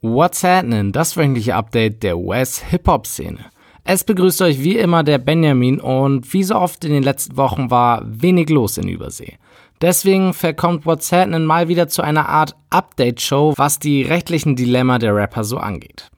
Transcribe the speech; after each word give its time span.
What's 0.00 0.44
happening? 0.44 0.92
Das 0.92 1.16
wöchentliche 1.16 1.56
Update 1.56 2.04
der 2.04 2.18
US-Hip-Hop-Szene. 2.18 3.46
Es 3.82 4.04
begrüßt 4.04 4.42
euch 4.42 4.62
wie 4.62 4.76
immer 4.76 5.02
der 5.02 5.18
Benjamin 5.18 5.80
und 5.80 6.32
wie 6.32 6.44
so 6.44 6.54
oft 6.54 6.84
in 6.84 6.92
den 6.92 7.02
letzten 7.02 7.36
Wochen 7.36 7.68
war 7.72 8.02
wenig 8.04 8.48
los 8.48 8.78
in 8.78 8.86
Übersee. 8.86 9.38
Deswegen 9.80 10.34
verkommt 10.34 10.86
What's 10.86 11.10
happening 11.10 11.44
mal 11.44 11.66
wieder 11.66 11.88
zu 11.88 12.02
einer 12.02 12.28
Art 12.28 12.54
Update-Show, 12.70 13.54
was 13.56 13.80
die 13.80 14.02
rechtlichen 14.02 14.54
Dilemma 14.54 15.00
der 15.00 15.16
Rapper 15.16 15.42
so 15.42 15.58
angeht. 15.58 16.10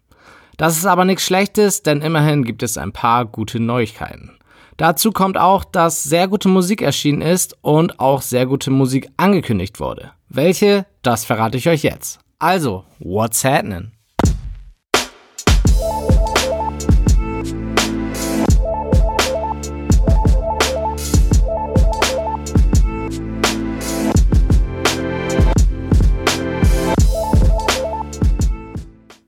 Das 0.59 0.77
ist 0.77 0.85
aber 0.85 1.07
nichts 1.07 1.25
Schlechtes, 1.25 1.83
denn 1.83 2.03
immerhin 2.03 2.45
gibt 2.45 2.63
es 2.63 2.77
ein 2.77 2.93
paar 2.93 3.25
gute 3.25 3.61
Neuigkeiten. 3.61 4.33
Dazu 4.77 5.11
kommt 5.11 5.39
auch, 5.39 5.65
dass 5.65 6.05
sehr 6.05 6.29
gute 6.29 6.49
Musik 6.49 6.83
erschienen 6.83 7.23
ist 7.23 7.57
und 7.63 7.99
auch 7.99 8.21
sehr 8.21 8.45
gute 8.45 8.71
Musik 8.71 9.09
angekündigt 9.17 9.81
wurde. 9.81 10.11
Welche, 10.29 10.85
das 11.01 11.25
verrate 11.25 11.57
ich 11.57 11.67
euch 11.67 11.83
jetzt. 11.83 12.21
Also, 12.43 12.87
what's 13.01 13.45
happening? 13.45 13.93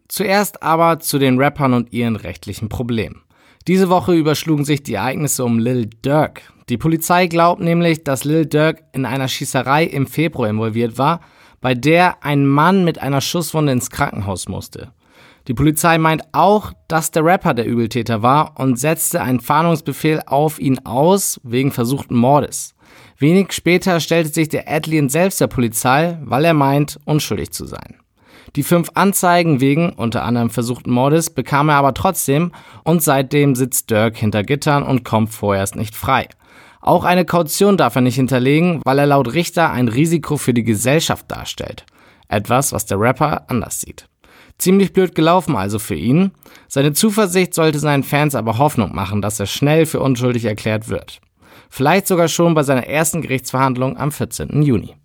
Zuerst 0.09 0.63
aber 0.63 1.01
zu 1.01 1.19
den 1.19 1.39
Rappern 1.39 1.75
und 1.75 1.93
ihren 1.93 2.17
rechtlichen 2.17 2.71
Problemen. 2.71 3.21
Diese 3.69 3.91
Woche 3.91 4.15
überschlugen 4.15 4.65
sich 4.65 4.83
die 4.83 4.95
Ereignisse 4.95 5.45
um 5.45 5.59
Lil 5.59 5.91
Durk. 6.01 6.41
Die 6.71 6.79
Polizei 6.79 7.27
glaubt 7.27 7.61
nämlich, 7.61 8.05
dass 8.05 8.25
Lil 8.25 8.47
Durk 8.47 8.83
in 8.95 9.05
einer 9.05 9.29
Schießerei 9.29 9.85
im 9.85 10.07
Februar 10.07 10.49
involviert 10.49 10.97
war, 10.97 11.21
bei 11.63 11.75
der 11.75 12.23
ein 12.23 12.45
Mann 12.47 12.85
mit 12.85 13.01
einer 13.01 13.23
Schusswunde 13.23 13.73
ins 13.73 13.89
Krankenhaus 13.89 14.49
musste. 14.49 14.93
Die 15.49 15.55
Polizei 15.55 15.97
meint 15.99 16.23
auch, 16.33 16.73
dass 16.89 17.11
der 17.11 17.25
Rapper 17.25 17.55
der 17.55 17.67
Übeltäter 17.67 18.23
war 18.23 18.61
und 18.61 18.79
setzte 18.79 19.23
einen 19.23 19.41
Fahndungsbefehl 19.41 20.21
auf 20.27 20.59
ihn 20.59 20.81
aus 20.85 21.41
wegen 21.43 21.73
versuchten 21.73 22.15
Mordes. 22.15 22.75
Wenig 23.19 23.53
später 23.53 23.99
stellte 24.01 24.31
sich 24.31 24.49
der 24.49 24.71
Adlien 24.71 25.09
selbst 25.09 25.41
der 25.41 25.47
Polizei, 25.47 26.19
weil 26.23 26.45
er 26.45 26.55
meint, 26.55 27.01
unschuldig 27.07 27.53
zu 27.53 27.65
sein. 27.65 27.97
Die 28.55 28.63
fünf 28.63 28.91
Anzeigen 28.95 29.61
wegen 29.61 29.91
unter 29.91 30.25
anderem 30.25 30.51
versuchten 30.51 30.91
Mordes 30.91 31.31
bekam 31.31 31.71
er 31.71 31.77
aber 31.77 31.95
trotzdem 31.95 32.53
und 32.85 33.03
seitdem 33.03 33.55
sitzt 33.55 33.91
Dirk 33.91 34.17
hinter 34.17 34.43
Gittern 34.43 34.83
und 34.83 35.05
kommt 35.05 35.31
vorerst 35.31 35.75
nicht 35.75 35.95
frei. 35.95 36.29
Auch 36.85 37.05
eine 37.05 37.25
Kaution 37.25 37.77
darf 37.77 37.95
er 37.95 38.01
nicht 38.01 38.17
hinterlegen, 38.17 38.83
weil 38.85 38.99
er 38.99 39.07
laut 39.07 39.33
Richter 39.33 39.71
ein 39.71 39.87
Risiko 39.87 40.37
für 40.37 40.53
die 40.53 40.65
Gesellschaft 40.65 41.31
darstellt. 41.31 41.87
Etwas, 42.27 42.73
was 42.73 42.87
der 42.87 42.99
Rapper 42.99 43.49
anders 43.49 43.81
sieht. 43.81 44.09
Ziemlich 44.59 44.93
blöd 44.93 45.15
gelaufen 45.15 45.55
also 45.55 45.79
für 45.79 45.95
ihn. 45.95 46.33
Seine 46.67 46.93
Zuversicht 46.93 47.55
sollte 47.55 47.79
seinen 47.79 48.03
Fans 48.03 48.35
aber 48.35 48.59
Hoffnung 48.59 48.95
machen, 48.95 49.23
dass 49.23 49.39
er 49.39 49.47
schnell 49.47 49.87
für 49.87 50.01
unschuldig 50.01 50.45
erklärt 50.45 50.89
wird. 50.89 51.21
Vielleicht 51.71 52.09
sogar 52.09 52.27
schon 52.27 52.55
bei 52.55 52.65
seiner 52.65 52.87
ersten 52.89 53.23
Gerichtsverhandlung 53.23 53.97
am 53.97 54.11
14. 54.11 54.63
Juni. 54.63 54.97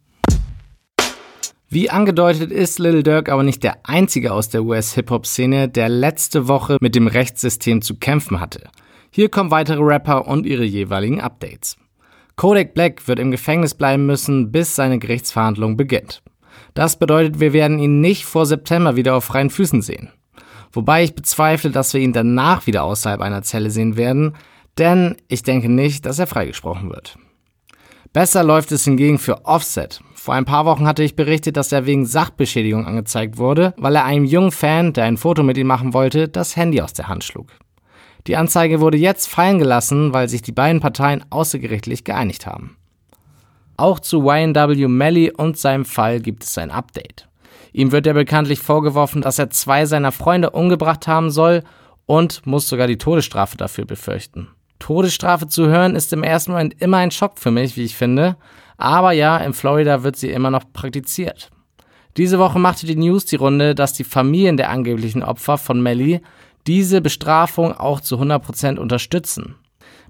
Wie 1.70 1.92
angedeutet 1.92 2.52
ist 2.52 2.80
Lil 2.80 3.04
Durk 3.04 3.30
aber 3.30 3.44
nicht 3.44 3.62
der 3.62 3.78
einzige 3.84 4.34
aus 4.34 4.50
der 4.50 4.64
US-Hip-Hop-Szene, 4.64 5.70
der 5.70 5.90
letzte 5.90 6.48
Woche 6.48 6.78
mit 6.82 6.96
dem 6.96 7.08
Rechtssystem 7.08 7.84
zu 7.84 7.98
kämpfen 7.98 8.40
hatte. 8.40 8.70
Hier 9.18 9.30
kommen 9.30 9.50
weitere 9.50 9.82
Rapper 9.82 10.28
und 10.28 10.46
ihre 10.46 10.64
jeweiligen 10.64 11.22
Updates. 11.22 11.76
Kodak 12.36 12.76
Black 12.76 13.08
wird 13.08 13.18
im 13.18 13.32
Gefängnis 13.32 13.74
bleiben 13.74 14.06
müssen, 14.06 14.52
bis 14.52 14.76
seine 14.76 15.00
Gerichtsverhandlung 15.00 15.76
beginnt. 15.76 16.22
Das 16.76 17.00
bedeutet, 17.00 17.40
wir 17.40 17.52
werden 17.52 17.80
ihn 17.80 18.00
nicht 18.00 18.26
vor 18.26 18.46
September 18.46 18.96
wieder 18.96 19.16
auf 19.16 19.24
freien 19.24 19.50
Füßen 19.50 19.82
sehen. 19.82 20.10
Wobei 20.72 21.04
ich 21.04 21.16
bezweifle, 21.16 21.72
dass 21.72 21.96
wir 21.96 22.02
ihn 22.02 22.14
danach 22.14 22.68
wieder 22.68 22.84
außerhalb 22.84 23.20
einer 23.22 23.42
Zelle 23.42 23.72
sehen 23.72 23.98
werden, 23.98 24.36
denn 24.78 25.16
ich 25.30 25.42
denke 25.42 25.68
nicht, 25.68 26.06
dass 26.06 26.20
er 26.20 26.28
freigesprochen 26.28 26.92
wird. 26.92 27.18
Besser 28.14 28.44
läuft 28.44 28.72
es 28.72 28.84
hingegen 28.84 29.18
für 29.18 29.46
Offset. 29.46 30.00
Vor 30.14 30.36
ein 30.36 30.46
paar 30.46 30.66
Wochen 30.66 30.86
hatte 30.86 31.02
ich 31.02 31.16
berichtet, 31.16 31.58
dass 31.58 31.72
er 31.72 31.88
wegen 31.88 32.06
Sachbeschädigung 32.06 32.86
angezeigt 32.86 33.40
wurde, 33.40 33.74
weil 33.78 33.96
er 33.96 34.06
einem 34.06 34.26
jungen 34.26 34.52
Fan, 34.52 34.94
der 34.94 35.06
ein 35.06 35.18
Foto 35.18 35.42
mit 35.42 35.58
ihm 35.58 35.66
machen 35.66 35.96
wollte, 35.96 36.28
das 36.28 36.56
Handy 36.56 36.82
aus 36.82 36.94
der 36.94 37.08
Hand 37.08 37.24
schlug. 37.24 37.48
Die 38.28 38.36
Anzeige 38.36 38.82
wurde 38.82 38.98
jetzt 38.98 39.30
fallen 39.30 39.58
gelassen, 39.58 40.14
weil 40.14 40.28
sich 40.28 40.42
die 40.42 40.52
beiden 40.52 40.82
Parteien 40.82 41.24
außergerichtlich 41.30 42.04
geeinigt 42.04 42.46
haben. 42.46 42.76
Auch 43.78 44.00
zu 44.00 44.28
YNW 44.28 44.88
Melly 44.88 45.32
und 45.32 45.58
seinem 45.58 45.86
Fall 45.86 46.20
gibt 46.20 46.44
es 46.44 46.58
ein 46.58 46.72
Update. 46.72 47.30
Ihm 47.72 47.92
wird 47.92 48.06
ja 48.06 48.14
bekanntlich 48.14 48.60
vorgeworfen, 48.60 49.22
dass 49.22 49.40
er 49.40 49.50
zwei 49.50 49.86
seiner 49.86 50.12
Freunde 50.12 50.50
umgebracht 50.50 51.08
haben 51.08 51.32
soll 51.32 51.64
und 52.06 52.46
muss 52.46 52.68
sogar 52.68 52.88
die 52.88 52.98
Todesstrafe 52.98 53.56
dafür 53.56 53.86
befürchten. 53.86 54.50
Todesstrafe 54.80 55.48
zu 55.48 55.68
hören 55.68 55.96
ist 55.96 56.12
im 56.12 56.24
ersten 56.24 56.52
Moment 56.52 56.82
immer 56.82 56.98
ein 56.98 57.12
Schock 57.12 57.40
für 57.40 57.52
mich, 57.52 57.78
wie 57.78 57.84
ich 57.84 57.96
finde. 57.96 58.36
Aber 58.78 59.12
ja, 59.12 59.38
in 59.38 59.54
Florida 59.54 60.04
wird 60.04 60.18
sie 60.18 60.32
immer 60.32 60.52
noch 60.52 60.64
praktiziert. 60.74 61.50
Diese 62.18 62.40
Woche 62.40 62.60
machte 62.60 62.88
die 62.88 62.96
News 62.96 63.26
die 63.26 63.36
Runde, 63.36 63.76
dass 63.76 63.94
die 63.94 64.04
Familien 64.04 64.58
der 64.58 64.70
angeblichen 64.70 65.24
Opfer 65.24 65.58
von 65.58 65.82
Melly 65.82 66.22
diese 66.68 67.02
Bestrafung 67.02 67.74
auch 67.74 68.02
zu 68.02 68.18
100% 68.18 68.78
unterstützen. 68.78 69.56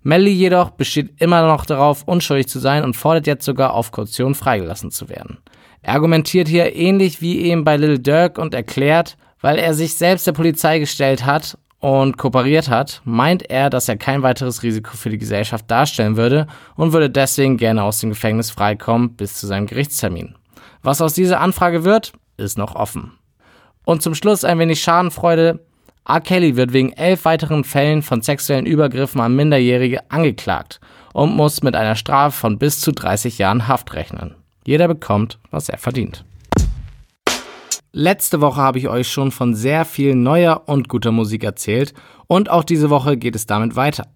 Melly 0.03 0.31
jedoch 0.31 0.71
besteht 0.71 1.21
immer 1.21 1.45
noch 1.45 1.65
darauf, 1.65 2.03
unschuldig 2.03 2.47
zu 2.47 2.59
sein 2.59 2.83
und 2.83 2.95
fordert 2.95 3.27
jetzt 3.27 3.45
sogar 3.45 3.73
auf 3.73 3.91
Kaution 3.91 4.35
freigelassen 4.35 4.91
zu 4.91 5.09
werden. 5.09 5.37
Er 5.81 5.93
argumentiert 5.93 6.47
hier 6.47 6.75
ähnlich 6.75 7.21
wie 7.21 7.41
eben 7.41 7.63
bei 7.63 7.77
Lil 7.77 7.99
Durk 7.99 8.37
und 8.37 8.53
erklärt, 8.53 9.17
weil 9.41 9.57
er 9.57 9.73
sich 9.73 9.95
selbst 9.95 10.25
der 10.27 10.31
Polizei 10.31 10.79
gestellt 10.79 11.25
hat 11.25 11.57
und 11.79 12.17
kooperiert 12.17 12.69
hat, 12.69 13.01
meint 13.05 13.49
er, 13.49 13.69
dass 13.69 13.87
er 13.87 13.97
kein 13.97 14.23
weiteres 14.23 14.63
Risiko 14.63 14.95
für 14.97 15.09
die 15.09 15.17
Gesellschaft 15.17 15.69
darstellen 15.69 16.17
würde 16.17 16.47
und 16.75 16.93
würde 16.93 17.09
deswegen 17.09 17.57
gerne 17.57 17.83
aus 17.83 17.99
dem 17.99 18.09
Gefängnis 18.09 18.49
freikommen 18.49 19.15
bis 19.15 19.35
zu 19.35 19.45
seinem 19.45 19.67
Gerichtstermin. 19.67 20.35
Was 20.81 21.01
aus 21.01 21.13
dieser 21.13 21.41
Anfrage 21.41 21.83
wird, 21.83 22.13
ist 22.37 22.57
noch 22.57 22.75
offen. 22.75 23.13
Und 23.85 24.01
zum 24.01 24.15
Schluss 24.15 24.43
ein 24.43 24.59
wenig 24.59 24.81
Schadenfreude. 24.81 25.65
R. 26.09 26.21
Kelly 26.21 26.55
wird 26.55 26.71
wegen 26.71 26.93
elf 26.93 27.25
weiteren 27.25 27.65
Fällen 27.65 28.01
von 28.01 28.21
sexuellen 28.21 28.65
Übergriffen 28.65 29.19
an 29.19 29.35
Minderjährige 29.35 30.09
angeklagt 30.09 30.79
und 31.13 31.35
muss 31.35 31.63
mit 31.63 31.75
einer 31.75 31.95
Strafe 31.95 32.39
von 32.39 32.57
bis 32.57 32.79
zu 32.79 32.93
30 32.93 33.37
Jahren 33.37 33.67
Haft 33.67 33.93
rechnen. 33.93 34.35
Jeder 34.65 34.87
bekommt, 34.87 35.37
was 35.51 35.67
er 35.67 35.77
verdient. 35.77 36.23
Letzte 37.91 38.39
Woche 38.39 38.61
habe 38.61 38.79
ich 38.79 38.87
euch 38.87 39.09
schon 39.09 39.31
von 39.31 39.53
sehr 39.53 39.83
viel 39.83 40.15
neuer 40.15 40.63
und 40.67 40.87
guter 40.87 41.11
Musik 41.11 41.43
erzählt 41.43 41.93
und 42.27 42.49
auch 42.49 42.63
diese 42.63 42.89
Woche 42.89 43.17
geht 43.17 43.35
es 43.35 43.45
damit 43.45 43.75
weiter. 43.75 44.07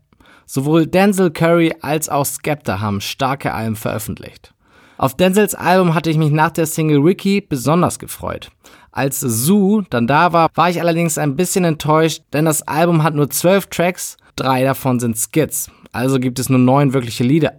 Sowohl 0.46 0.88
Denzel 0.88 1.32
Curry 1.32 1.74
als 1.82 2.08
auch 2.08 2.26
Skepta 2.26 2.80
haben 2.80 3.02
starke 3.02 3.54
Alben 3.54 3.76
veröffentlicht. 3.76 4.54
Auf 4.98 5.16
Denzels 5.16 5.56
Album 5.56 5.96
hatte 5.96 6.12
ich 6.12 6.18
mich 6.18 6.30
nach 6.30 6.52
der 6.52 6.68
Single 6.68 7.00
Ricky 7.00 7.42
besonders 7.42 7.98
gefreut. 7.98 8.52
Als 8.92 9.22
Zoo 9.22 9.84
dann 9.90 10.06
da 10.06 10.34
war, 10.34 10.50
war 10.54 10.70
ich 10.70 10.82
allerdings 10.82 11.18
ein 11.18 11.38
bisschen 11.38 11.64
enttäuscht, 11.64 12.24
denn 12.34 12.44
das 12.44 12.68
Album 12.68 13.04
hat 13.04 13.16
nur 13.16 13.30
zwölf 13.30 13.68
Tracks, 13.68 14.18
drei 14.36 14.64
davon 14.64 15.00
sind 15.00 15.18
Skits, 15.18 15.72
also 15.94 16.20
gibt 16.20 16.40
es 16.40 16.50
nur 16.50 16.60
neun 16.60 16.94
wirkliche 16.94 17.24
Lieder. 17.24 17.54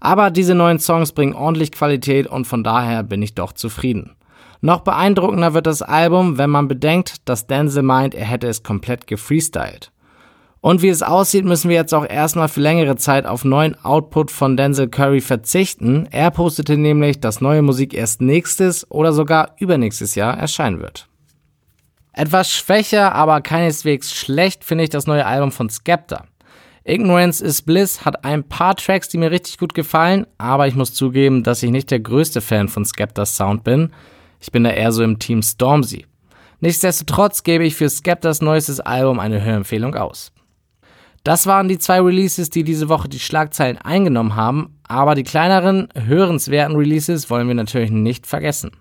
Aber 0.00 0.30
diese 0.30 0.56
neuen 0.56 0.80
Songs 0.80 1.12
bringen 1.12 1.34
ordentlich 1.34 1.70
Qualität 1.70 2.26
und 2.26 2.46
von 2.48 2.64
daher 2.64 3.04
bin 3.04 3.22
ich 3.22 3.36
doch 3.36 3.52
zufrieden. 3.52 4.16
Noch 4.60 4.80
beeindruckender 4.80 5.54
wird 5.54 5.66
das 5.66 5.82
Album, 5.82 6.38
wenn 6.38 6.50
man 6.50 6.66
bedenkt, 6.66 7.28
dass 7.28 7.46
Denzel 7.46 7.84
meint, 7.84 8.14
er 8.14 8.26
hätte 8.26 8.48
es 8.48 8.64
komplett 8.64 9.06
gefreestylt. 9.06 9.91
Und 10.62 10.80
wie 10.80 10.90
es 10.90 11.02
aussieht, 11.02 11.44
müssen 11.44 11.68
wir 11.70 11.76
jetzt 11.76 11.92
auch 11.92 12.08
erstmal 12.08 12.46
für 12.46 12.60
längere 12.60 12.94
Zeit 12.94 13.26
auf 13.26 13.44
neuen 13.44 13.74
Output 13.84 14.30
von 14.30 14.56
Denzel 14.56 14.88
Curry 14.88 15.20
verzichten. 15.20 16.06
Er 16.12 16.30
postete 16.30 16.78
nämlich, 16.78 17.18
dass 17.18 17.40
neue 17.40 17.62
Musik 17.62 17.92
erst 17.92 18.20
nächstes 18.20 18.88
oder 18.88 19.12
sogar 19.12 19.56
übernächstes 19.58 20.14
Jahr 20.14 20.38
erscheinen 20.38 20.80
wird. 20.80 21.08
Etwas 22.12 22.52
schwächer, 22.52 23.12
aber 23.12 23.40
keineswegs 23.40 24.14
schlecht 24.14 24.62
finde 24.62 24.84
ich 24.84 24.90
das 24.90 25.08
neue 25.08 25.26
Album 25.26 25.50
von 25.50 25.68
Skepta. 25.68 26.26
Ignorance 26.84 27.44
is 27.44 27.62
Bliss 27.62 28.04
hat 28.04 28.24
ein 28.24 28.44
paar 28.44 28.76
Tracks, 28.76 29.08
die 29.08 29.18
mir 29.18 29.32
richtig 29.32 29.58
gut 29.58 29.74
gefallen, 29.74 30.28
aber 30.38 30.68
ich 30.68 30.76
muss 30.76 30.94
zugeben, 30.94 31.42
dass 31.42 31.64
ich 31.64 31.72
nicht 31.72 31.90
der 31.90 32.00
größte 32.00 32.40
Fan 32.40 32.68
von 32.68 32.84
Skeptas 32.84 33.36
Sound 33.36 33.64
bin. 33.64 33.90
Ich 34.38 34.52
bin 34.52 34.62
da 34.62 34.70
eher 34.70 34.92
so 34.92 35.02
im 35.02 35.18
Team 35.18 35.42
Stormzy. 35.42 36.06
Nichtsdestotrotz 36.60 37.42
gebe 37.42 37.64
ich 37.64 37.74
für 37.74 37.88
Skeptas 37.88 38.40
neuestes 38.40 38.78
Album 38.78 39.18
eine 39.18 39.42
Hörempfehlung 39.42 39.96
aus. 39.96 40.32
Das 41.24 41.46
waren 41.46 41.68
die 41.68 41.78
zwei 41.78 42.00
Releases, 42.00 42.50
die 42.50 42.64
diese 42.64 42.88
Woche 42.88 43.08
die 43.08 43.20
Schlagzeilen 43.20 43.78
eingenommen 43.78 44.34
haben, 44.34 44.78
aber 44.88 45.14
die 45.14 45.22
kleineren, 45.22 45.88
hörenswerten 45.94 46.76
Releases 46.76 47.30
wollen 47.30 47.46
wir 47.46 47.54
natürlich 47.54 47.92
nicht 47.92 48.26
vergessen. 48.26 48.72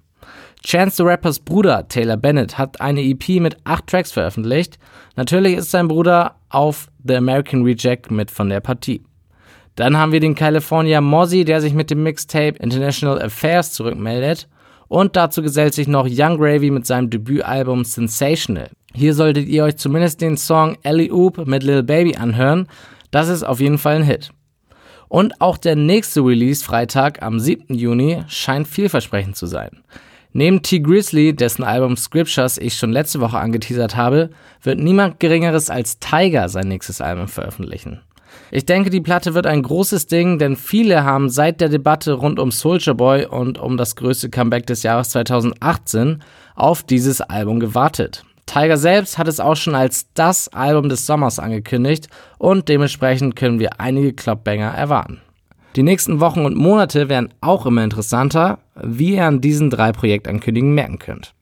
Chance 0.66 0.98
the 0.98 1.04
Rappers 1.04 1.40
Bruder 1.40 1.88
Taylor 1.88 2.18
Bennett 2.18 2.58
hat 2.58 2.82
eine 2.82 3.02
EP 3.02 3.40
mit 3.40 3.58
acht 3.64 3.88
Tracks 3.88 4.12
veröffentlicht. 4.12 4.78
Natürlich 5.16 5.56
ist 5.56 5.72
sein 5.72 5.88
Bruder 5.88 6.36
auf 6.50 6.88
The 7.04 7.16
American 7.16 7.64
Reject 7.64 8.12
mit 8.12 8.30
von 8.30 8.50
der 8.50 8.60
Partie. 8.60 9.04
Dann 9.76 9.98
haben 9.98 10.12
wir 10.12 10.20
den 10.20 10.36
California 10.36 11.02
Mozzie, 11.02 11.46
der 11.46 11.62
sich 11.62 11.74
mit 11.74 11.90
dem 11.90 12.04
Mixtape 12.04 12.58
International 12.60 13.22
Affairs 13.22 13.74
zurückmeldet. 13.74 14.48
Und 14.88 15.16
dazu 15.16 15.42
gesellt 15.42 15.74
sich 15.74 15.88
noch 15.88 16.06
Young 16.10 16.38
Gravy 16.38 16.70
mit 16.70 16.86
seinem 16.86 17.10
Debütalbum 17.10 17.86
Sensational. 17.86 18.70
Hier 18.94 19.14
solltet 19.14 19.48
ihr 19.48 19.64
euch 19.64 19.78
zumindest 19.78 20.22
den 20.22 20.38
Song 20.38 20.78
Ellie 20.84 21.12
Oop 21.12 21.46
mit 21.48 21.64
Lil 21.64 21.84
Baby 21.84 22.16
anhören. 22.16 22.68
Das 23.10 23.30
ist 23.30 23.44
auf 23.44 23.60
jeden 23.60 23.78
Fall 23.78 23.98
ein 23.98 24.04
Hit. 24.04 24.32
Und 25.08 25.42
auch 25.42 25.58
der 25.58 25.76
nächste 25.76 26.22
Release 26.22 26.64
Freitag 26.64 27.22
am 27.22 27.40
7. 27.40 27.74
Juni 27.74 28.24
scheint 28.28 28.68
vielversprechend 28.68 29.36
zu 29.36 29.46
sein. 29.46 29.84
Neben 30.34 30.62
T. 30.62 30.80
Grizzly, 30.80 31.36
dessen 31.36 31.64
Album 31.64 31.98
Scriptures 31.98 32.58
ich 32.58 32.76
schon 32.78 32.94
letzte 32.94 33.20
Woche 33.20 33.38
angeteasert 33.38 33.98
habe, 33.98 34.30
wird 34.62 34.80
niemand 34.80 35.20
Geringeres 35.20 35.70
als 35.70 36.00
Tiger 36.00 36.48
sein 36.48 36.70
nächstes 36.70 37.02
Album 37.02 37.28
veröffentlichen. 37.28 38.00
Ich 38.50 38.66
denke, 38.66 38.90
die 38.90 39.02
Platte 39.02 39.34
wird 39.34 39.46
ein 39.46 39.62
großes 39.62 40.08
Ding, 40.08 40.40
denn 40.40 40.56
viele 40.56 41.04
haben 41.04 41.30
seit 41.30 41.60
der 41.60 41.68
Debatte 41.68 42.14
rund 42.14 42.40
um 42.40 42.52
Soulja 42.52 42.94
Boy 42.94 43.26
und 43.26 43.58
um 43.58 43.76
das 43.76 43.98
größte 43.98 44.30
Comeback 44.30 44.66
des 44.68 44.84
Jahres 44.84 45.10
2018 45.10 46.24
auf 46.56 46.84
dieses 46.84 47.20
Album 47.20 47.60
gewartet. 47.60 48.24
Tiger 48.46 48.78
selbst 48.78 49.18
hat 49.18 49.28
es 49.28 49.40
auch 49.40 49.56
schon 49.56 49.76
als 49.76 50.08
das 50.14 50.48
Album 50.50 50.90
des 50.90 51.06
Sommers 51.06 51.40
angekündigt 51.40 52.08
und 52.38 52.68
dementsprechend 52.70 53.36
können 53.36 53.60
wir 53.60 53.80
einige 53.80 54.14
Clubbanger 54.14 54.74
erwarten. 54.74 55.22
Die 55.76 55.84
nächsten 55.84 56.20
Wochen 56.20 56.46
und 56.46 56.58
Monate 56.58 57.08
werden 57.08 57.34
auch 57.40 57.66
immer 57.66 57.84
interessanter, 57.84 58.60
wie 58.76 59.16
ihr 59.16 59.26
an 59.26 59.40
diesen 59.40 59.70
drei 59.70 59.94
Projektankündigungen 59.94 60.76
merken 60.76 61.00
könnt. 61.00 61.34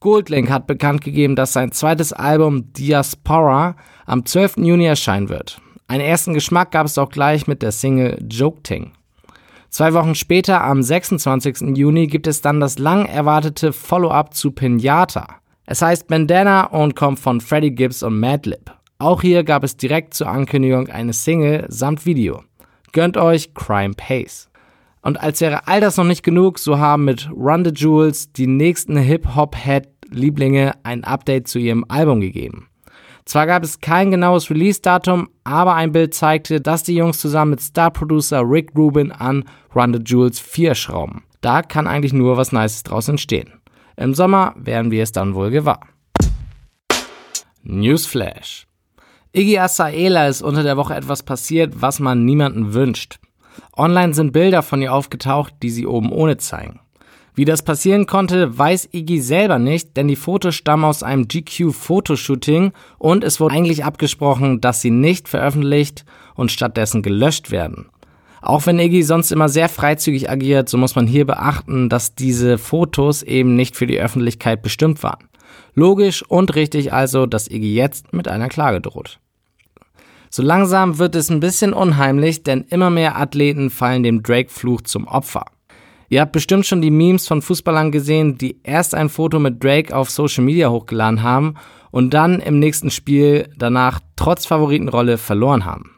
Goldlink 0.00 0.50
hat 0.50 0.66
bekannt 0.66 1.00
gegeben, 1.00 1.34
dass 1.34 1.54
sein 1.54 1.72
zweites 1.72 2.12
Album 2.12 2.74
Diaspora 2.74 3.74
am 4.04 4.26
12. 4.26 4.58
Juni 4.58 4.84
erscheinen 4.84 5.30
wird. 5.30 5.62
Einen 5.86 6.02
ersten 6.02 6.34
Geschmack 6.34 6.72
gab 6.72 6.84
es 6.84 6.98
auch 6.98 7.08
gleich 7.08 7.46
mit 7.46 7.62
der 7.62 7.72
Single 7.72 8.18
Joke 8.28 8.62
Ting. 8.62 8.92
Zwei 9.70 9.94
Wochen 9.94 10.14
später, 10.14 10.62
am 10.62 10.82
26. 10.82 11.76
Juni, 11.76 12.06
gibt 12.06 12.26
es 12.26 12.42
dann 12.42 12.60
das 12.60 12.78
lang 12.78 13.06
erwartete 13.06 13.72
Follow-up 13.72 14.34
zu 14.34 14.52
Pinata. 14.52 15.26
Es 15.66 15.80
heißt 15.80 16.08
Bandana 16.08 16.66
und 16.66 16.94
kommt 16.94 17.18
von 17.18 17.40
Freddie 17.40 17.74
Gibbs 17.74 18.02
und 18.02 18.20
Madlib. 18.20 18.70
Auch 18.98 19.22
hier 19.22 19.44
gab 19.44 19.64
es 19.64 19.76
direkt 19.76 20.14
zur 20.14 20.28
Ankündigung 20.28 20.88
eine 20.88 21.12
Single 21.12 21.64
samt 21.68 22.04
Video. 22.04 22.42
Gönnt 22.92 23.16
euch 23.16 23.54
Crime 23.54 23.94
Pace. 23.94 24.50
Und 25.00 25.20
als 25.20 25.40
wäre 25.40 25.66
all 25.66 25.80
das 25.80 25.96
noch 25.96 26.04
nicht 26.04 26.22
genug, 26.22 26.58
so 26.58 26.78
haben 26.78 27.04
mit 27.04 27.28
Run 27.30 27.64
the 27.64 27.72
Jewels 27.74 28.32
die 28.32 28.46
nächsten 28.46 28.96
Hip-Hop-Head-Lieblinge 28.96 30.72
ein 30.82 31.04
Update 31.04 31.48
zu 31.48 31.58
ihrem 31.58 31.84
Album 31.88 32.20
gegeben. 32.20 32.68
Zwar 33.24 33.46
gab 33.46 33.64
es 33.64 33.80
kein 33.80 34.10
genaues 34.10 34.50
Release-Datum, 34.50 35.28
aber 35.44 35.74
ein 35.74 35.92
Bild 35.92 36.12
zeigte, 36.12 36.60
dass 36.60 36.82
die 36.82 36.94
Jungs 36.94 37.18
zusammen 37.18 37.52
mit 37.52 37.60
Star-Producer 37.60 38.42
Rick 38.46 38.72
Rubin 38.76 39.12
an 39.12 39.44
Run 39.74 39.94
the 39.94 40.00
Jewels 40.04 40.38
4 40.40 40.74
schrauben. 40.74 41.24
Da 41.40 41.62
kann 41.62 41.86
eigentlich 41.86 42.12
nur 42.12 42.36
was 42.36 42.52
Nices 42.52 42.82
draus 42.82 43.08
entstehen. 43.08 43.52
Im 43.96 44.14
Sommer 44.14 44.54
werden 44.56 44.90
wir 44.90 45.02
es 45.02 45.12
dann 45.12 45.34
wohl 45.34 45.50
gewahr. 45.50 45.80
Newsflash. 47.62 48.66
Iggy 49.32 49.58
Asaela 49.58 50.28
ist 50.28 50.42
unter 50.42 50.62
der 50.62 50.76
Woche 50.76 50.94
etwas 50.94 51.22
passiert, 51.22 51.80
was 51.80 51.98
man 51.98 52.24
niemanden 52.24 52.74
wünscht. 52.74 53.18
Online 53.76 54.14
sind 54.14 54.32
Bilder 54.32 54.62
von 54.62 54.82
ihr 54.82 54.92
aufgetaucht, 54.92 55.54
die 55.62 55.70
sie 55.70 55.86
oben 55.86 56.12
ohne 56.12 56.36
zeigen. 56.36 56.80
Wie 57.36 57.44
das 57.44 57.62
passieren 57.64 58.06
konnte, 58.06 58.56
weiß 58.56 58.90
Iggy 58.92 59.20
selber 59.20 59.58
nicht, 59.58 59.96
denn 59.96 60.06
die 60.06 60.14
Fotos 60.14 60.54
stammen 60.54 60.84
aus 60.84 61.02
einem 61.02 61.26
GQ-Fotoshooting 61.26 62.72
und 62.98 63.24
es 63.24 63.40
wurde 63.40 63.56
eigentlich 63.56 63.84
abgesprochen, 63.84 64.60
dass 64.60 64.80
sie 64.80 64.92
nicht 64.92 65.28
veröffentlicht 65.28 66.04
und 66.36 66.52
stattdessen 66.52 67.02
gelöscht 67.02 67.50
werden. 67.50 67.86
Auch 68.44 68.66
wenn 68.66 68.78
Iggy 68.78 69.02
sonst 69.02 69.32
immer 69.32 69.48
sehr 69.48 69.70
freizügig 69.70 70.28
agiert, 70.28 70.68
so 70.68 70.76
muss 70.76 70.96
man 70.96 71.06
hier 71.06 71.24
beachten, 71.24 71.88
dass 71.88 72.14
diese 72.14 72.58
Fotos 72.58 73.22
eben 73.22 73.56
nicht 73.56 73.74
für 73.74 73.86
die 73.86 73.98
Öffentlichkeit 73.98 74.60
bestimmt 74.60 75.02
waren. 75.02 75.30
Logisch 75.72 76.22
und 76.28 76.54
richtig 76.54 76.92
also, 76.92 77.24
dass 77.24 77.50
Iggy 77.50 77.74
jetzt 77.74 78.12
mit 78.12 78.28
einer 78.28 78.50
Klage 78.50 78.82
droht. 78.82 79.18
So 80.28 80.42
langsam 80.42 80.98
wird 80.98 81.14
es 81.14 81.30
ein 81.30 81.40
bisschen 81.40 81.72
unheimlich, 81.72 82.42
denn 82.42 82.66
immer 82.68 82.90
mehr 82.90 83.16
Athleten 83.16 83.70
fallen 83.70 84.02
dem 84.02 84.22
Drake-Fluch 84.22 84.82
zum 84.82 85.08
Opfer. 85.08 85.46
Ihr 86.10 86.20
habt 86.20 86.32
bestimmt 86.32 86.66
schon 86.66 86.82
die 86.82 86.90
Memes 86.90 87.26
von 87.26 87.40
Fußballern 87.40 87.92
gesehen, 87.92 88.36
die 88.36 88.60
erst 88.62 88.94
ein 88.94 89.08
Foto 89.08 89.38
mit 89.38 89.64
Drake 89.64 89.96
auf 89.96 90.10
Social 90.10 90.44
Media 90.44 90.68
hochgeladen 90.68 91.22
haben 91.22 91.54
und 91.90 92.12
dann 92.12 92.40
im 92.40 92.58
nächsten 92.58 92.90
Spiel 92.90 93.48
danach 93.56 94.00
trotz 94.16 94.44
Favoritenrolle 94.44 95.16
verloren 95.16 95.64
haben. 95.64 95.93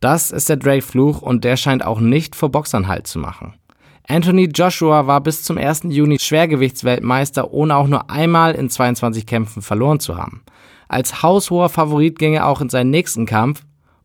Das 0.00 0.30
ist 0.30 0.48
der 0.48 0.56
Drake-Fluch 0.56 1.22
und 1.22 1.44
der 1.44 1.56
scheint 1.56 1.84
auch 1.84 2.00
nicht 2.00 2.36
vor 2.36 2.50
Boxern 2.50 2.86
Halt 2.86 3.06
zu 3.06 3.18
machen. 3.18 3.54
Anthony 4.06 4.44
Joshua 4.44 5.06
war 5.06 5.20
bis 5.20 5.42
zum 5.42 5.58
1. 5.58 5.82
Juni 5.88 6.18
Schwergewichtsweltmeister, 6.18 7.52
ohne 7.52 7.76
auch 7.76 7.88
nur 7.88 8.08
einmal 8.08 8.54
in 8.54 8.70
22 8.70 9.26
Kämpfen 9.26 9.60
verloren 9.60 10.00
zu 10.00 10.16
haben. 10.16 10.42
Als 10.88 11.22
haushoher 11.22 11.68
Favorit 11.68 12.18
ging 12.18 12.34
er 12.34 12.46
auch 12.46 12.60
in 12.62 12.70
seinen 12.70 12.90
nächsten 12.90 13.26
Kampf 13.26 13.64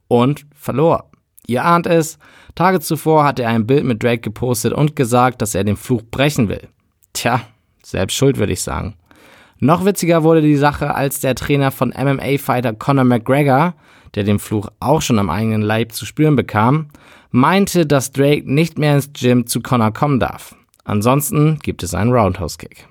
und 0.09 0.45
verlor. 0.53 1.09
Ihr 1.47 1.63
ahnt 1.63 1.87
es, 1.87 2.17
Tage 2.55 2.79
zuvor 2.81 3.23
hat 3.23 3.39
er 3.39 3.49
ein 3.49 3.65
Bild 3.65 3.85
mit 3.85 4.03
Drake 4.03 4.21
gepostet 4.21 4.73
und 4.73 4.95
gesagt, 4.95 5.41
dass 5.41 5.55
er 5.55 5.63
den 5.63 5.77
Fluch 5.77 6.01
brechen 6.11 6.49
will. 6.49 6.67
Tja, 7.13 7.41
selbst 7.81 8.15
schuld 8.15 8.37
würde 8.37 8.53
ich 8.53 8.61
sagen. 8.61 8.95
Noch 9.59 9.85
witziger 9.85 10.23
wurde 10.23 10.41
die 10.41 10.57
Sache, 10.57 10.93
als 10.93 11.21
der 11.21 11.35
Trainer 11.35 11.71
von 11.71 11.89
MMA-Fighter 11.97 12.73
Conor 12.73 13.05
McGregor 13.05 13.75
der 14.15 14.23
den 14.23 14.39
Fluch 14.39 14.67
auch 14.79 15.01
schon 15.01 15.19
am 15.19 15.29
eigenen 15.29 15.61
Leib 15.61 15.91
zu 15.91 16.05
spüren 16.05 16.35
bekam, 16.35 16.89
meinte, 17.31 17.85
dass 17.85 18.11
Drake 18.11 18.43
nicht 18.45 18.77
mehr 18.77 18.95
ins 18.95 19.11
Gym 19.13 19.47
zu 19.47 19.61
Connor 19.61 19.91
kommen 19.91 20.19
darf. 20.19 20.55
Ansonsten 20.83 21.59
gibt 21.59 21.83
es 21.83 21.93
einen 21.93 22.11
Roundhouse-Kick. 22.11 22.87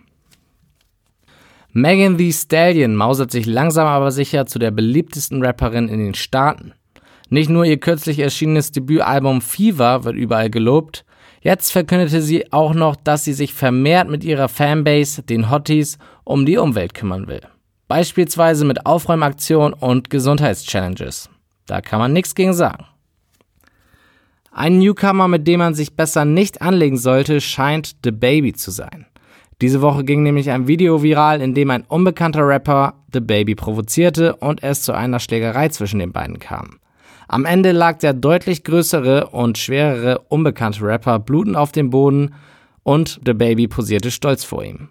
Megan 1.74 2.18
Thee 2.18 2.32
Stallion 2.32 2.96
mausert 2.96 3.30
sich 3.30 3.46
langsam 3.46 3.86
aber 3.86 4.10
sicher 4.10 4.46
zu 4.46 4.58
der 4.58 4.70
beliebtesten 4.70 5.42
Rapperin 5.44 5.88
in 5.88 6.00
den 6.00 6.14
Staaten. 6.14 6.74
Nicht 7.30 7.48
nur 7.48 7.64
ihr 7.64 7.78
kürzlich 7.78 8.18
erschienenes 8.18 8.72
Debütalbum 8.72 9.40
Fever 9.40 10.04
wird 10.04 10.16
überall 10.16 10.50
gelobt, 10.50 11.06
jetzt 11.40 11.70
verkündete 11.70 12.20
sie 12.20 12.52
auch 12.52 12.74
noch, 12.74 12.94
dass 12.94 13.24
sie 13.24 13.32
sich 13.32 13.54
vermehrt 13.54 14.10
mit 14.10 14.22
ihrer 14.22 14.48
Fanbase, 14.48 15.22
den 15.22 15.50
Hotties, 15.50 15.96
um 16.24 16.44
die 16.44 16.58
Umwelt 16.58 16.92
kümmern 16.92 17.26
will. 17.26 17.40
Beispielsweise 17.92 18.64
mit 18.64 18.86
Aufräumaktionen 18.86 19.74
und 19.74 20.08
Gesundheitschallenges. 20.08 21.28
Da 21.66 21.82
kann 21.82 21.98
man 21.98 22.14
nichts 22.14 22.34
gegen 22.34 22.54
sagen. 22.54 22.86
Ein 24.50 24.78
Newcomer, 24.78 25.28
mit 25.28 25.46
dem 25.46 25.58
man 25.58 25.74
sich 25.74 25.94
besser 25.94 26.24
nicht 26.24 26.62
anlegen 26.62 26.96
sollte, 26.96 27.42
scheint 27.42 27.96
The 28.02 28.10
Baby 28.10 28.54
zu 28.54 28.70
sein. 28.70 29.04
Diese 29.60 29.82
Woche 29.82 30.04
ging 30.04 30.22
nämlich 30.22 30.48
ein 30.48 30.66
Video 30.66 31.02
viral, 31.02 31.42
in 31.42 31.52
dem 31.52 31.68
ein 31.68 31.84
unbekannter 31.86 32.48
Rapper 32.48 32.94
The 33.12 33.20
Baby 33.20 33.54
provozierte 33.56 34.36
und 34.36 34.62
es 34.62 34.80
zu 34.80 34.94
einer 34.94 35.20
Schlägerei 35.20 35.68
zwischen 35.68 35.98
den 35.98 36.12
beiden 36.12 36.38
kam. 36.38 36.78
Am 37.28 37.44
Ende 37.44 37.72
lag 37.72 37.98
der 37.98 38.14
deutlich 38.14 38.64
größere 38.64 39.26
und 39.26 39.58
schwerere 39.58 40.20
unbekannte 40.30 40.80
Rapper 40.80 41.18
blutend 41.18 41.56
auf 41.56 41.72
dem 41.72 41.90
Boden 41.90 42.32
und 42.84 43.20
The 43.26 43.34
Baby 43.34 43.68
posierte 43.68 44.10
stolz 44.10 44.44
vor 44.44 44.64
ihm. 44.64 44.88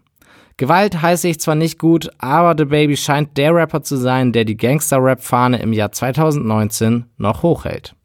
Gewalt 0.57 1.01
heiße 1.01 1.27
ich 1.27 1.39
zwar 1.39 1.55
nicht 1.55 1.79
gut, 1.79 2.09
aber 2.17 2.55
The 2.57 2.65
Baby 2.65 2.97
scheint 2.97 3.37
der 3.37 3.55
Rapper 3.55 3.81
zu 3.81 3.97
sein, 3.97 4.31
der 4.31 4.45
die 4.45 4.57
Gangster-Rap-Fahne 4.57 5.61
im 5.61 5.73
Jahr 5.73 5.91
2019 5.91 7.05
noch 7.17 7.43
hochhält. 7.43 7.95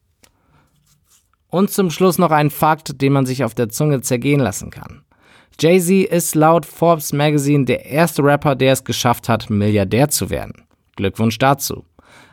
Und 1.48 1.70
zum 1.70 1.90
Schluss 1.90 2.18
noch 2.18 2.30
ein 2.30 2.50
Fakt, 2.50 3.00
den 3.00 3.12
man 3.12 3.26
sich 3.26 3.44
auf 3.44 3.54
der 3.54 3.68
Zunge 3.68 4.00
zergehen 4.00 4.40
lassen 4.40 4.70
kann. 4.70 5.02
Jay-Z 5.58 6.10
ist 6.10 6.34
laut 6.34 6.66
Forbes 6.66 7.12
Magazine 7.12 7.64
der 7.64 7.86
erste 7.86 8.22
Rapper, 8.22 8.54
der 8.54 8.72
es 8.72 8.84
geschafft 8.84 9.28
hat, 9.28 9.48
Milliardär 9.48 10.10
zu 10.10 10.28
werden. 10.28 10.66
Glückwunsch 10.96 11.38
dazu. 11.38 11.84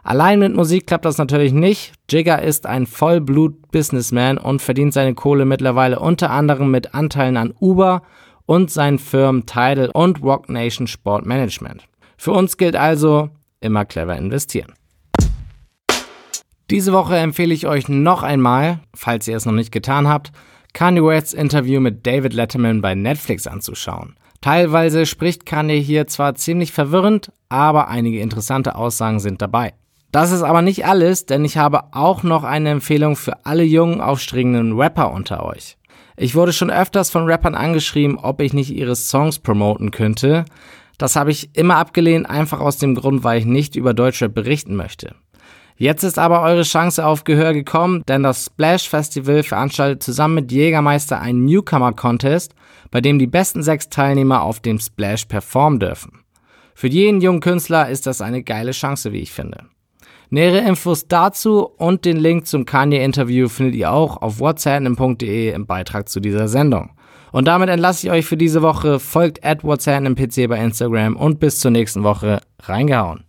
Allein 0.03 0.39
mit 0.39 0.53
Musik 0.53 0.87
klappt 0.87 1.05
das 1.05 1.17
natürlich 1.17 1.53
nicht. 1.53 1.93
Jigger 2.09 2.41
ist 2.41 2.65
ein 2.65 2.85
Vollblut-Businessman 2.85 4.37
und 4.37 4.61
verdient 4.61 4.93
seine 4.93 5.13
Kohle 5.13 5.45
mittlerweile 5.45 5.99
unter 5.99 6.29
anderem 6.29 6.71
mit 6.71 6.93
Anteilen 6.93 7.37
an 7.37 7.53
Uber 7.59 8.01
und 8.45 8.71
seinen 8.71 8.99
Firmen 8.99 9.45
Tidal 9.45 9.89
und 9.93 10.21
Rock 10.21 10.49
Nation 10.49 10.87
Sport 10.87 11.25
Management. 11.25 11.83
Für 12.17 12.31
uns 12.31 12.57
gilt 12.57 12.75
also 12.75 13.29
immer 13.59 13.85
clever 13.85 14.15
investieren. 14.15 14.73
Diese 16.69 16.93
Woche 16.93 17.17
empfehle 17.17 17.53
ich 17.53 17.67
euch 17.67 17.89
noch 17.89 18.23
einmal, 18.23 18.79
falls 18.95 19.27
ihr 19.27 19.37
es 19.37 19.45
noch 19.45 19.53
nicht 19.53 19.71
getan 19.71 20.07
habt, 20.07 20.31
Kanye 20.73 21.03
Wests 21.03 21.33
Interview 21.33 21.79
mit 21.79 22.05
David 22.07 22.33
Letterman 22.33 22.81
bei 22.81 22.95
Netflix 22.95 23.45
anzuschauen. 23.45 24.15
Teilweise 24.41 25.05
spricht 25.05 25.45
Kanye 25.45 25.79
hier 25.79 26.07
zwar 26.07 26.35
ziemlich 26.35 26.71
verwirrend, 26.71 27.31
aber 27.47 27.89
einige 27.89 28.19
interessante 28.19 28.75
Aussagen 28.75 29.19
sind 29.19 29.41
dabei. 29.41 29.73
Das 30.11 30.31
ist 30.31 30.41
aber 30.41 30.61
nicht 30.61 30.85
alles, 30.85 31.25
denn 31.25 31.45
ich 31.45 31.57
habe 31.57 31.93
auch 31.93 32.23
noch 32.23 32.43
eine 32.43 32.69
Empfehlung 32.69 33.15
für 33.15 33.45
alle 33.45 33.63
jungen, 33.63 34.01
aufstrebenden 34.01 34.73
Rapper 34.77 35.11
unter 35.11 35.45
euch. 35.45 35.77
Ich 36.15 36.35
wurde 36.35 36.53
schon 36.53 36.69
öfters 36.69 37.09
von 37.09 37.29
Rappern 37.29 37.55
angeschrieben, 37.55 38.17
ob 38.17 38.41
ich 38.41 38.53
nicht 38.53 38.71
ihre 38.71 38.95
Songs 38.95 39.39
promoten 39.39 39.91
könnte. 39.91 40.45
Das 40.97 41.15
habe 41.15 41.31
ich 41.31 41.55
immer 41.55 41.77
abgelehnt, 41.77 42.29
einfach 42.29 42.59
aus 42.59 42.77
dem 42.77 42.95
Grund, 42.95 43.23
weil 43.23 43.39
ich 43.39 43.45
nicht 43.45 43.75
über 43.75 43.93
Deutschrap 43.93 44.33
berichten 44.33 44.75
möchte. 44.75 45.15
Jetzt 45.75 46.03
ist 46.03 46.19
aber 46.19 46.43
eure 46.43 46.61
Chance 46.61 47.05
auf 47.05 47.23
Gehör 47.23 47.53
gekommen, 47.53 48.03
denn 48.07 48.21
das 48.21 48.45
Splash 48.45 48.87
Festival 48.87 49.41
veranstaltet 49.41 50.03
zusammen 50.03 50.35
mit 50.35 50.51
Jägermeister 50.51 51.19
einen 51.19 51.45
Newcomer 51.45 51.93
Contest, 51.93 52.53
bei 52.91 53.01
dem 53.01 53.17
die 53.17 53.27
besten 53.27 53.63
sechs 53.63 53.89
Teilnehmer 53.89 54.43
auf 54.43 54.59
dem 54.59 54.79
Splash 54.79 55.25
performen 55.25 55.79
dürfen. 55.79 56.19
Für 56.75 56.87
jeden 56.87 57.21
jungen 57.21 57.39
Künstler 57.39 57.89
ist 57.89 58.05
das 58.05 58.21
eine 58.21 58.43
geile 58.43 58.71
Chance, 58.71 59.11
wie 59.13 59.21
ich 59.21 59.31
finde. 59.31 59.65
Nähere 60.33 60.67
Infos 60.67 61.07
dazu 61.07 61.69
und 61.77 62.05
den 62.05 62.17
Link 62.17 62.47
zum 62.47 62.65
Kanye-Interview 62.65 63.49
findet 63.49 63.75
ihr 63.75 63.91
auch 63.91 64.19
auf 64.19 64.39
whatsapp.de 64.39 65.51
im 65.51 65.67
Beitrag 65.67 66.09
zu 66.09 66.19
dieser 66.19 66.47
Sendung. 66.47 66.89
Und 67.31 67.47
damit 67.47 67.69
entlasse 67.69 68.07
ich 68.07 68.11
euch 68.11 68.25
für 68.25 68.35
diese 68.35 68.63
Woche. 68.63 68.99
Folgt 68.99 69.45
at 69.45 69.63
whatsapp 69.63 70.03
bei 70.03 70.57
Instagram 70.57 71.17
und 71.17 71.39
bis 71.39 71.59
zur 71.59 71.69
nächsten 71.69 72.01
Woche. 72.01 72.41
Reingehauen. 72.63 73.25